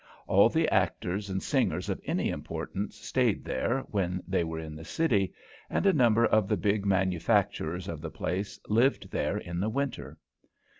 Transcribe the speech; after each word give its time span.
All 0.25 0.49
the 0.49 0.67
actors 0.69 1.29
and 1.29 1.43
singers 1.43 1.87
of 1.87 2.01
any 2.05 2.29
importance 2.31 2.95
stayed 2.95 3.45
there 3.45 3.81
when 3.81 4.23
they 4.27 4.43
were 4.43 4.57
in 4.57 4.75
the 4.75 4.83
city, 4.83 5.31
and 5.69 5.85
a 5.85 5.93
number 5.93 6.25
of 6.25 6.47
the 6.47 6.57
big 6.57 6.87
manufacturers 6.87 7.87
of 7.87 8.01
the 8.01 8.09
place 8.09 8.59
lived 8.67 9.11
there 9.11 9.37
in 9.37 9.59
the 9.59 9.69
winter. 9.69 10.17